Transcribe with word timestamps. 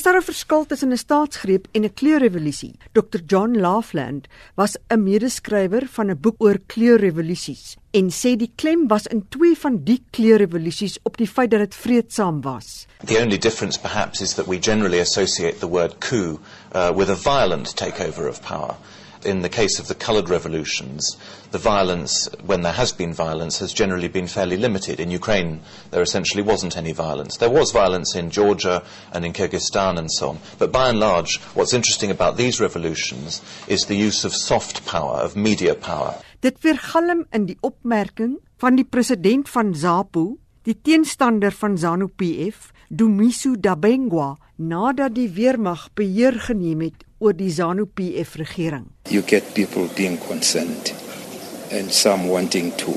Is 0.00 0.06
daar 0.06 0.16
'n 0.16 0.32
verskil 0.32 0.66
tussen 0.66 0.92
'n 0.92 0.96
staatsgreep 0.96 1.66
en 1.72 1.84
'n 1.84 1.94
kleurrevolusie? 1.94 2.74
Dr 2.92 3.20
John 3.26 3.60
Laughlin 3.60 4.24
was 4.54 4.76
'n 4.88 5.02
medeskrywer 5.02 5.86
van 5.92 6.10
'n 6.10 6.20
boek 6.20 6.34
oor 6.38 6.58
kleurrevolusies 6.66 7.76
en 7.90 8.08
sê 8.10 8.36
die 8.36 8.52
klem 8.54 8.88
was 8.88 9.06
in 9.06 9.26
twee 9.28 9.56
van 9.58 9.84
die 9.84 10.02
kleurrevolusies 10.10 10.98
op 11.02 11.16
die 11.16 11.28
feit 11.28 11.50
dat 11.50 11.60
dit 11.60 11.74
vreedsaam 11.74 12.40
was. 12.40 12.86
The 13.04 13.18
only 13.22 13.38
difference 13.38 13.80
perhaps 13.80 14.20
is 14.20 14.32
that 14.34 14.46
we 14.46 14.58
generally 14.60 15.00
associate 15.00 15.58
the 15.58 15.68
word 15.68 15.98
coup 15.98 16.40
uh, 16.74 16.96
with 16.96 17.10
a 17.10 17.16
violent 17.16 17.76
takeover 17.76 18.28
of 18.28 18.40
power. 18.40 18.76
In 19.24 19.42
the 19.42 19.48
case 19.48 19.78
of 19.78 19.88
the 19.88 19.94
coloured 19.94 20.28
revolutions, 20.28 21.16
the 21.50 21.58
violence, 21.58 22.28
when 22.44 22.62
there 22.62 22.72
has 22.72 22.92
been 22.92 23.12
violence, 23.12 23.58
has 23.58 23.72
generally 23.72 24.08
been 24.08 24.26
fairly 24.26 24.56
limited. 24.56 25.00
In 25.00 25.10
Ukraine, 25.10 25.60
there 25.90 26.02
essentially 26.02 26.42
wasn't 26.42 26.76
any 26.76 26.92
violence. 26.92 27.36
There 27.36 27.50
was 27.50 27.72
violence 27.72 28.14
in 28.14 28.30
Georgia 28.30 28.82
and 29.12 29.24
in 29.24 29.32
Kyrgyzstan 29.32 29.98
and 29.98 30.10
so 30.10 30.30
on. 30.30 30.38
But 30.58 30.72
by 30.72 30.88
and 30.88 31.00
large, 31.00 31.38
what's 31.54 31.72
interesting 31.74 32.10
about 32.10 32.36
these 32.36 32.60
revolutions 32.60 33.42
is 33.68 33.86
the 33.86 33.96
use 33.96 34.24
of 34.24 34.34
soft 34.34 34.86
power, 34.86 35.18
of 35.18 35.36
media 35.36 35.74
power. 35.74 36.14
Dit 36.40 36.62
weergalm 36.64 37.26
in 37.36 37.46
die 37.50 37.58
opmerking 37.60 38.38
van 38.60 38.76
die 38.76 38.86
president 38.88 39.48
van 39.48 39.74
ZAPU, 39.74 40.38
die 40.64 40.76
teenstander 40.82 41.52
van 41.52 41.76
ZANU-PF, 41.78 42.70
Dumisu 42.90 43.54
Dabengwa, 43.54 44.36
nadat 44.58 45.14
die 45.14 45.28
weermag 45.30 45.84
beheer 45.94 46.34
geneem 46.42 46.80
het 46.88 47.04
oor 47.22 47.36
die 47.38 47.52
ZANU-PF 47.54 48.34
regering. 48.40 48.88
You 49.06 49.22
get 49.22 49.54
people 49.54 49.86
being 49.94 50.18
concerned 50.18 50.90
and 51.70 51.94
some 51.94 52.26
wanting 52.26 52.72
to 52.82 52.90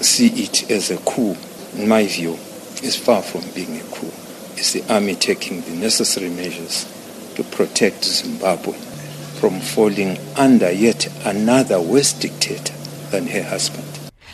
see 0.00 0.32
it 0.44 0.64
as 0.70 0.90
a 0.90 0.96
coup. 1.04 1.36
In 1.76 1.88
my 1.88 2.06
view, 2.08 2.38
is 2.82 2.96
far 2.96 3.20
from 3.20 3.42
being 3.54 3.76
a 3.76 3.84
coup. 3.92 4.08
It's 4.56 4.72
the 4.72 4.82
army 4.88 5.14
taking 5.14 5.60
the 5.60 5.76
necessary 5.76 6.30
measures 6.30 6.86
to 7.36 7.44
protect 7.44 8.04
Zimbabwe 8.04 8.78
from 9.40 9.60
falling 9.60 10.16
under 10.36 10.72
yet 10.72 11.08
another 11.26 11.80
West 11.82 12.22
dictator 12.22 12.74
than 13.10 13.26
her 13.26 13.42
husband. 13.42 13.91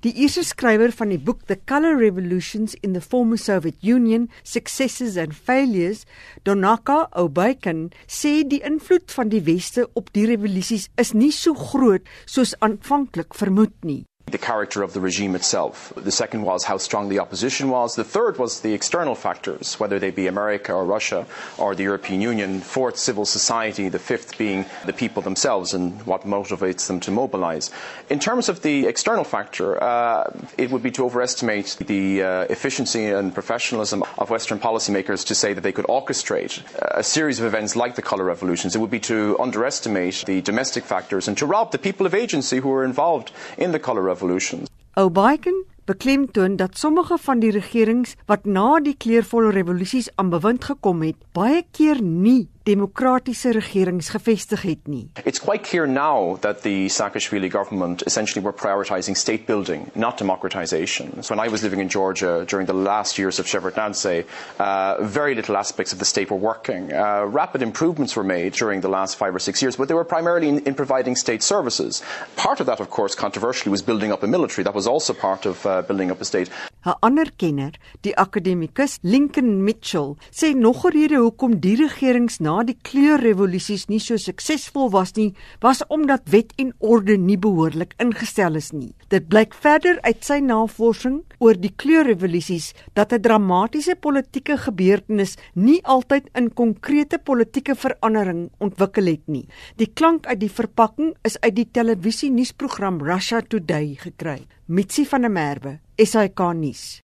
Die 0.00 0.14
eerste 0.16 0.40
skrywer 0.48 0.94
van 0.96 1.10
die 1.12 1.18
boek 1.20 1.42
The 1.44 1.58
Color 1.68 1.98
Revolutions 2.00 2.72
in 2.80 2.94
the 2.94 3.02
Former 3.04 3.36
Soviet 3.36 3.76
Union: 3.84 4.30
Successes 4.42 5.18
and 5.20 5.34
Failures, 5.36 6.06
Donaka 6.42 7.10
Obaiken, 7.12 7.90
sê 8.08 8.40
die 8.48 8.62
invloed 8.64 9.12
van 9.12 9.28
die 9.28 9.42
weste 9.44 9.90
op 9.92 10.08
die 10.16 10.24
revolusies 10.30 10.88
is 10.96 11.12
nie 11.12 11.34
so 11.36 11.52
groot 11.52 12.08
soos 12.24 12.54
aanvanklik 12.64 13.36
vermoed 13.36 13.76
nie. 13.84 14.06
The 14.32 14.38
character 14.38 14.82
of 14.82 14.92
the 14.92 15.00
regime 15.00 15.34
itself. 15.34 15.92
The 15.96 16.10
second 16.12 16.42
was 16.42 16.64
how 16.64 16.78
strong 16.78 17.08
the 17.08 17.18
opposition 17.18 17.68
was. 17.70 17.96
The 17.96 18.04
third 18.04 18.38
was 18.38 18.60
the 18.60 18.72
external 18.74 19.14
factors, 19.14 19.78
whether 19.78 19.98
they 19.98 20.10
be 20.10 20.26
America 20.26 20.72
or 20.72 20.84
Russia 20.84 21.26
or 21.58 21.74
the 21.74 21.82
European 21.84 22.20
Union. 22.20 22.60
Fourth, 22.60 22.96
civil 22.96 23.26
society. 23.26 23.88
The 23.88 23.98
fifth 23.98 24.38
being 24.38 24.64
the 24.86 24.92
people 24.92 25.22
themselves 25.22 25.74
and 25.74 26.00
what 26.06 26.22
motivates 26.22 26.86
them 26.86 27.00
to 27.00 27.10
mobilize. 27.10 27.70
In 28.08 28.18
terms 28.18 28.48
of 28.48 28.62
the 28.62 28.86
external 28.86 29.24
factor, 29.24 29.82
uh, 29.82 30.30
it 30.56 30.70
would 30.70 30.82
be 30.82 30.90
to 30.92 31.04
overestimate 31.04 31.76
the 31.86 32.22
uh, 32.22 32.28
efficiency 32.50 33.06
and 33.06 33.34
professionalism 33.34 34.04
of 34.18 34.30
Western 34.30 34.58
policymakers 34.58 35.26
to 35.26 35.34
say 35.34 35.52
that 35.52 35.62
they 35.62 35.72
could 35.72 35.86
orchestrate 35.86 36.62
a 36.94 37.02
series 37.02 37.38
of 37.40 37.46
events 37.46 37.76
like 37.76 37.94
the 37.96 38.02
colour 38.02 38.24
revolutions. 38.24 38.74
It 38.74 38.78
would 38.78 38.90
be 38.90 39.00
to 39.00 39.36
underestimate 39.40 40.24
the 40.26 40.40
domestic 40.42 40.84
factors 40.84 41.28
and 41.28 41.36
to 41.38 41.46
rob 41.46 41.72
the 41.72 41.78
people 41.78 42.06
of 42.06 42.14
agency 42.14 42.58
who 42.58 42.68
were 42.68 42.84
involved 42.84 43.32
in 43.58 43.72
the 43.72 43.78
colour 43.78 44.02
revolution 44.02 44.19
revolutions. 44.20 44.68
O'Baiken 44.94 45.64
beklemtoon 45.84 46.56
dat 46.56 46.78
sommige 46.78 47.18
van 47.18 47.40
die 47.40 47.50
regerings 47.50 48.14
wat 48.26 48.44
na 48.44 48.80
die 48.84 48.94
kleurvolle 48.96 49.50
revolusies 49.50 50.10
aan 50.20 50.30
bewind 50.30 50.64
gekom 50.64 51.02
het, 51.02 51.16
baie 51.32 51.64
keer 51.72 52.02
nie 52.02 52.48
demokratiese 52.70 53.52
regerings 53.52 54.08
gevestig 54.14 54.62
het 54.62 54.86
nie. 54.86 55.10
It's 55.24 55.40
quite 55.40 55.64
clear 55.64 55.86
now 55.86 56.38
that 56.40 56.62
the 56.62 56.88
Saakashvili 56.88 57.50
government 57.50 58.02
essentially 58.06 58.42
were 58.44 58.52
prioritizing 58.52 59.16
state 59.16 59.46
building, 59.46 59.90
not 59.94 60.18
democratization. 60.18 61.22
So 61.22 61.34
when 61.34 61.44
I 61.46 61.50
was 61.50 61.62
living 61.62 61.80
in 61.80 61.88
Georgia 61.88 62.44
during 62.46 62.66
the 62.66 62.78
last 62.90 63.18
years 63.18 63.38
of 63.38 63.46
Shevardnadze, 63.46 64.24
uh, 64.58 65.02
very 65.02 65.34
little 65.34 65.56
aspects 65.56 65.92
of 65.92 65.98
the 65.98 66.04
state 66.04 66.30
were 66.30 66.42
working. 66.52 66.92
Uh, 66.92 67.24
rapid 67.26 67.62
improvements 67.62 68.14
were 68.16 68.24
made 68.24 68.52
during 68.52 68.80
the 68.80 68.88
last 68.88 69.16
five 69.16 69.34
or 69.34 69.38
six 69.38 69.62
years, 69.62 69.76
but 69.76 69.88
they 69.88 69.94
were 69.94 70.04
primarily 70.04 70.48
in, 70.48 70.58
in, 70.60 70.74
providing 70.74 71.16
state 71.16 71.42
services. 71.42 72.02
Part 72.36 72.60
of 72.60 72.66
that, 72.66 72.80
of 72.80 72.90
course, 72.90 73.14
controversially, 73.14 73.70
was 73.70 73.82
building 73.82 74.12
up 74.12 74.22
a 74.22 74.26
military. 74.26 74.64
That 74.64 74.74
was 74.74 74.86
also 74.86 75.12
part 75.12 75.46
of 75.46 75.66
uh, 75.66 75.82
building 75.82 76.10
up 76.10 76.20
a 76.20 76.24
state. 76.24 76.48
'n 76.84 76.94
Ander 77.02 77.30
kenner, 77.36 77.72
die 78.00 78.16
akademikus 78.16 78.98
Lincoln 79.02 79.62
Mitchell, 79.64 80.16
sê 80.32 80.54
nog 80.54 80.84
'n 80.86 80.92
rede 80.92 81.16
hoekom 81.16 81.60
die 81.60 81.76
regerings 81.76 82.38
na 82.38 82.59
die 82.66 82.76
kleurrevolusies 82.82 83.86
nie 83.88 84.00
so 84.02 84.18
suksesvol 84.18 84.90
was 84.90 85.14
nie, 85.16 85.34
was 85.62 85.82
omdat 85.88 86.28
wet 86.32 86.52
en 86.58 86.72
orde 86.78 87.16
nie 87.16 87.38
behoorlik 87.40 87.94
ingestel 88.02 88.58
is 88.60 88.72
nie. 88.72 88.94
Dit 89.08 89.28
blyk 89.32 89.54
verder 89.54 90.00
uit 90.02 90.24
sy 90.26 90.40
navorsing 90.44 91.20
oor 91.38 91.58
die 91.58 91.72
kleurrevolusies 91.82 92.72
dat 92.94 93.12
'n 93.12 93.22
dramatiese 93.22 93.94
politieke 93.94 94.56
gebeurtenis 94.66 95.36
nie 95.54 95.80
altyd 95.84 96.28
in 96.34 96.50
konkrete 96.62 97.18
politieke 97.18 97.74
verandering 97.74 98.50
ontwikkel 98.58 99.06
het 99.06 99.26
nie. 99.28 99.46
Die 99.76 99.90
klank 99.94 100.26
uit 100.26 100.40
die 100.40 100.54
verpakking 100.60 101.14
is 101.22 101.40
uit 101.40 101.54
die 101.54 101.70
televisie 101.70 102.30
nuusprogram 102.30 103.00
Russia 103.02 103.40
Today 103.40 103.94
gekry. 103.94 104.46
Mitsi 104.66 105.04
van 105.04 105.22
der 105.22 105.30
Merwe, 105.30 105.78
SAK 105.96 106.40
nuus. 106.54 106.98